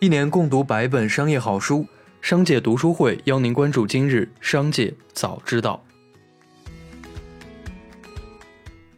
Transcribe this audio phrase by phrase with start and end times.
[0.00, 1.84] 一年共读百本商业好书，
[2.20, 5.84] 商界读书会邀您关注今日商界早知道。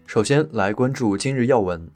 [0.05, 1.89] 首先来关注今日要闻。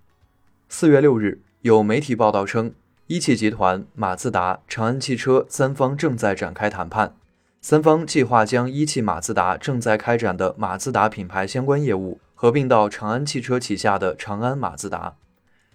[0.71, 2.73] 四月六日，有媒体报道称，
[3.07, 7.15] 一汽集团、马自达、长安汽车三方正在展开谈判，
[7.61, 15.17] 三方计划将一汽马自达正在开展的马自达品牌相关业务合并到长安汽车旗下的长安马自达。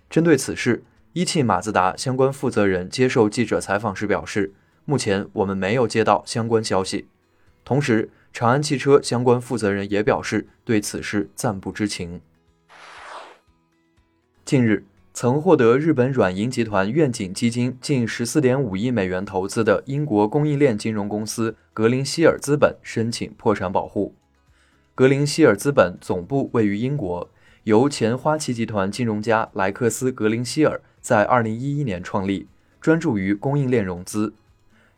[0.09, 0.83] 针对此事，
[1.13, 4.53] 一汽马自达相关负责人接受记者采访时表示
[4.85, 7.07] ：“目前我们没有接到相关消息。”
[7.65, 12.21] 同时，长安汽车相关负责人也表示对此事暂不知情。
[14.45, 24.13] 近日，曾获得日本软银集团愿景基金近十四点五亿美元投资的英国供应链金融公司格林希尔资本申请破产保护。
[24.93, 27.29] 格林希尔资本总部位于英国，
[27.63, 30.81] 由前花旗集团金融家莱克斯·格林希尔。
[31.01, 32.47] 在二零一一年创立，
[32.81, 34.33] 专注于供应链融资。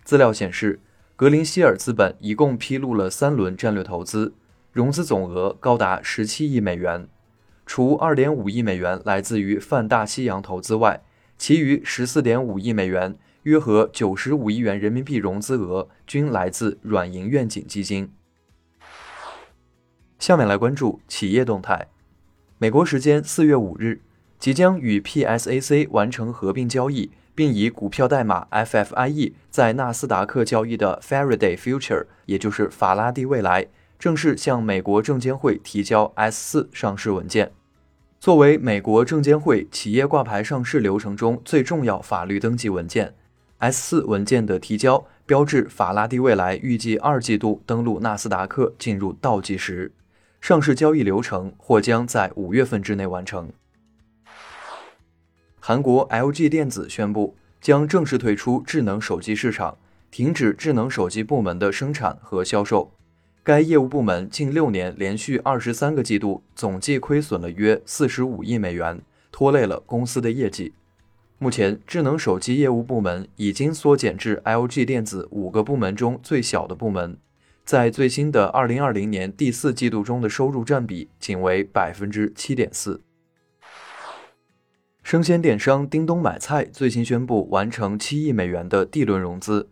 [0.04, 0.80] 资料显示，
[1.16, 4.34] 格林希尔资本一共披露了三轮战略投资，
[4.72, 7.08] 融资总额高达十七亿美元。
[7.68, 11.03] 除二点五亿美元来自于泛大西洋投资外，
[11.38, 18.12] 其余十四点五亿美元（约合九十五亿元人民币）融资额均来自软银愿景基金。
[20.18, 21.90] 下面来关注企业动态。
[22.62, 24.02] 美国时间四月五日。
[24.38, 33.66] 即将与 PSAC 完成合并交易，并以股票代码 FFIE 在纳斯达克交易的 Faraday Future，也就是法拉第未来，
[33.98, 37.52] 正式向美国证监会提交 S4 上市文件。
[38.20, 43.16] 作为美国证监会企业挂牌上市流程中最重要法律登记文件
[43.59, 49.92] ，S4 文件的提交标志法拉第未来预计二季度登陆纳斯达克进入倒计时，
[50.42, 53.52] 上市交易流程或将在五月份之内完成。
[55.59, 59.78] 韩国 LG 电子宣布将正式退出智能手机市场，
[60.09, 62.92] 停止智能手机部门的生产和销售。
[63.44, 69.00] 该业务部门近六年连续二十三个季度总计亏损了约四十五亿美元，
[69.31, 70.73] 拖累了公司的业绩。
[71.38, 77.18] 目前，智能手机业务部门已经缩减至 LG 电子五个部门中最小的部门，
[77.63, 83.01] 在最新的二零二零年第四季度中的收入占比仅为百分之七点四。
[85.03, 89.69] 生鲜电商叮咚买菜最新宣布完成七亿美元的 D 轮融资，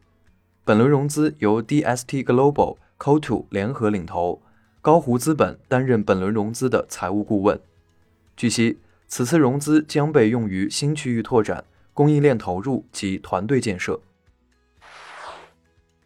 [0.65, 4.41] 本轮融资由 DST Global、c o t o 联合领投，
[4.81, 7.59] 高湖资本担任本轮融资的财务顾问。
[8.35, 11.63] 据悉，此次融资将被用于新区域拓展、
[11.93, 14.01] 供应链投入及团队建设。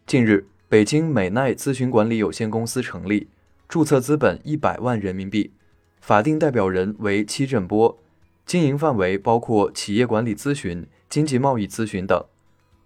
[0.06, 3.28] 近日，北京美奈咨询管理有限公司成立，
[3.68, 5.52] 注册资本一百万人民币，
[6.00, 7.96] 法定代表人为戚振波。
[8.44, 12.20] 经营范围包括企业管理咨询、经济贸易咨询等。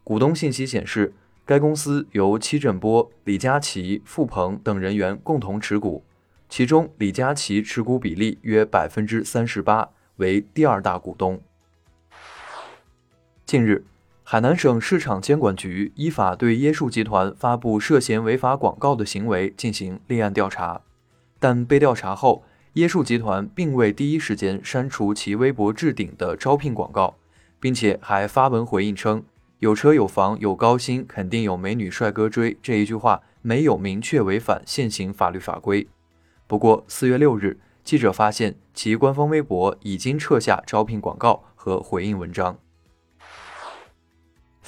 [0.05, 1.15] 股东信息显示，
[1.47, 6.05] 该公司由戚振波、李佳琦、付鹏等人员共同持股，
[6.51, 11.41] 其中李佳琦持股比例约百分之三十八，为第二大股东。
[13.47, 13.87] 近日，
[14.31, 20.83] 海南省市场监管局依法对椰树集团发布涉嫌违法广告的行为进行立案调查，
[21.41, 22.45] 但被调查后。
[22.75, 27.17] 椰树集团并未第一时间删除其微博置顶的招聘广告，
[27.59, 29.25] 并且还发文回应称
[29.61, 35.89] ：“有车有房有高薪，肯定有美女帅哥追。”这一句话没有明确违反现行法律法规。
[36.47, 42.59] 不过，四月六日，记者发现其官方微博已经撤下招聘广告和回应文章。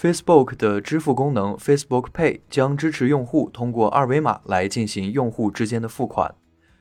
[0.02, 6.34] Facebook 的支付功能 Facebook Pay 将支持用户通过二维码来进行用户之间的付款。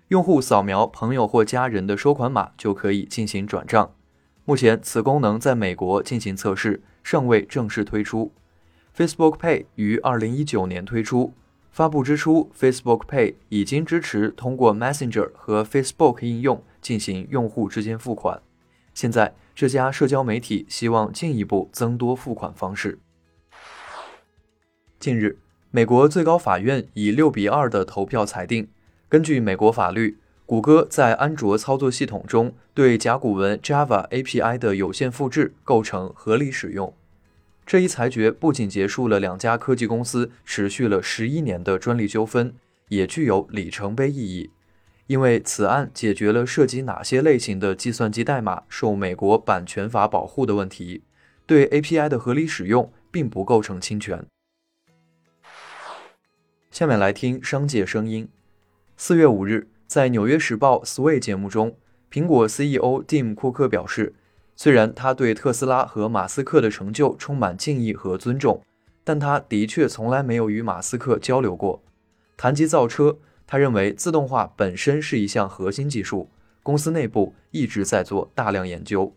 [0.08, 3.92] 用户扫描朋友或家人的收款码就可以进行转账。
[4.46, 8.32] 目前，此功能在美国进行测试，尚未正式推出。
[8.96, 11.34] Facebook Pay 于二零一九年推出，
[11.72, 18.42] 发布之初，Facebook Pay 已经支持通过 Messenger 和 Facebook 应用进行用户之间付款。
[18.94, 22.98] 现在，这家社交媒体希望进一步增多付款方式。
[25.00, 25.38] 近日，
[25.72, 28.68] 美国最高法院以六比二的投票裁定。
[29.08, 36.94] 根据美国法律，谷歌在安卓操作系统中对甲骨文 Java API 的有限复制构成合理使用。
[37.66, 42.54] 这一裁决不仅结束了两家科技公司持续了十一年的专利纠纷，
[42.90, 44.50] 也具有里程碑意义，
[45.08, 51.04] 因为此案解决了涉及哪些类型的计算机代码受美国版权法保护的问题，
[51.46, 54.26] 对 API 的合理使用并不构成侵权。
[56.80, 58.30] 下面来听商界声音。
[58.96, 61.76] 四月五日，在《纽约时报》Sway 节目中，
[62.10, 64.16] 苹果 CEO Tim 库克表示，
[64.56, 68.64] 虽然他对特斯拉和马斯克的成就充满敬意和尊重，
[69.04, 71.84] 但他的确从来没有与马斯克交流过。
[72.38, 76.30] 谈及造车，他认为自动化本身是一项核心技术，
[76.64, 79.14] 公司内部一直在做大量研究。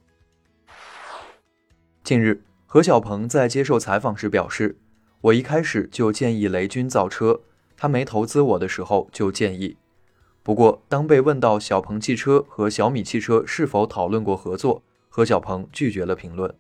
[2.03, 4.81] 近日，何小鹏在接受采访时表示
[5.23, 7.43] ：“我一开始就建议雷军造车，
[7.83, 9.77] 他没投资我的时候就建议。”
[10.45, 16.55] 不过，当被问到小鹏汽车和小米汽车是否讨论过合作，何小鹏拒绝了评论。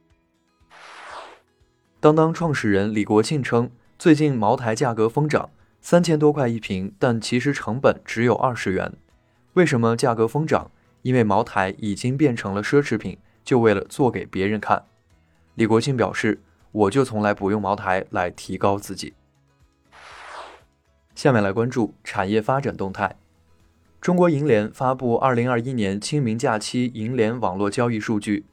[2.00, 8.92] 当当创始人李国庆称，最近茅台价格疯涨，三千多块一瓶，但其实成本只有二十元。
[9.52, 10.72] 为什么价格疯涨？
[11.02, 14.86] 因为茅台已经变成了奢侈品，就为了做给别人看。
[15.54, 16.42] 李国庆表示
[16.72, 19.14] ：“我就从来不用茅台来提高自己。”
[21.14, 23.16] 下面来关注产业发展动态。
[24.00, 28.44] 中国银联发布二零二一年清明假期银联网络交易数据，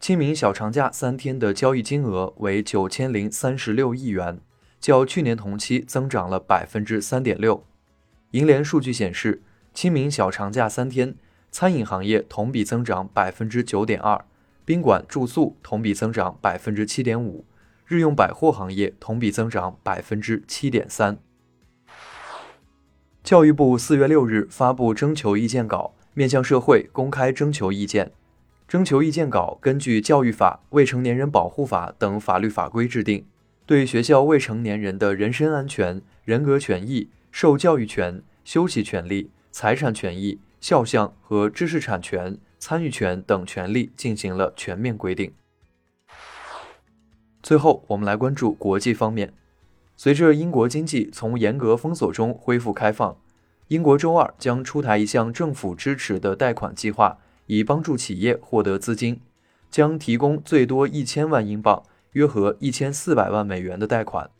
[0.00, 4.40] 清明小长假三天的交易金额为九千零三十六亿元，
[4.80, 7.64] 较去年同期增长了百分之三点六。
[8.30, 9.42] 银联数据显示，
[9.74, 11.14] 清明小长假三天，
[11.50, 14.24] 餐饮行业同比增长百分之九点二，
[14.64, 17.44] 宾馆住宿同比增长百分之七点五，
[17.86, 21.18] 日用百货行业同比增长百分之七点三。
[23.24, 28.12] 教育部四月六日发布征求意见稿，面向社会公开征求意见。
[28.68, 33.24] 征求意见稿根据《教育法》《未成年人保护法》等法律法规制定，
[33.64, 45.32] 对学校未成年人的人身安全、人格权益、受教育权、休息权利、财产权益、肖像和知识产权、参与权等权利进行了全面规定。
[47.42, 49.32] 最后，我们来关注国际方面。
[49.96, 53.16] 随着英国经济从严格封锁中恢复开放，
[53.68, 59.20] 英国周二将出台一项政府支持的贷款计划，以帮助企业获得资金，
[59.70, 61.82] 将提供最多一千万英镑
[62.12, 64.30] （约合一千四百万美元）的贷款。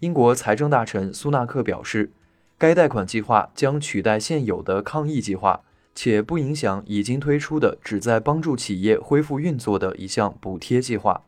[0.00, 2.10] 英国财政大臣苏纳克表示，
[2.58, 5.60] 该贷款计划将取代现有的抗疫计划，
[5.94, 11.22] 且不影响已经推出的旨在帮助企业恢复运作的一项补贴计划。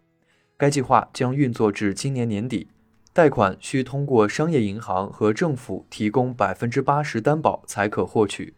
[0.56, 2.68] 该计划将运作至今年年底。
[3.16, 8.52] 贷款需通过商业银行和政府提供百分之八十担保才可获取，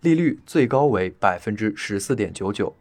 [0.00, 2.74] 利率最高为百分之十四点九九。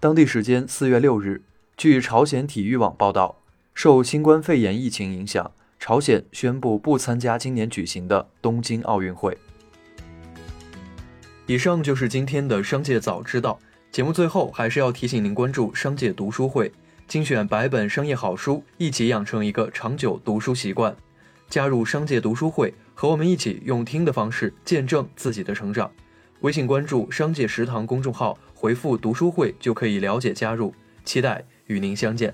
[0.00, 1.42] 当地时间四月六日，
[1.76, 3.42] 据朝鲜体育网报道，
[3.74, 9.36] 受新冠肺炎疫情影响，朝鲜宣布不参加今年举行的东京奥运会。
[11.46, 13.60] 以上就是今天的商界早知道
[13.92, 16.72] 节目，最后还是要提醒您关注商界读书会。
[17.10, 20.94] 精选百本商业好书，一起养成一个长久读书习惯。
[21.48, 25.90] 加入商界读书会，和我们一起用听的方式见证自己的成长。
[26.42, 30.72] 微信关注“商界食堂”公众号，回复“读书会”就可以了解加入。
[31.04, 32.32] 期待与您相见。